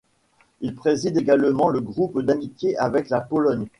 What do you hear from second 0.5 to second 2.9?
Il préside également le groupe d'amitiés